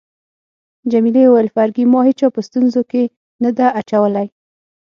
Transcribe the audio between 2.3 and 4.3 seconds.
په ستونزو کي نه ده اچولی.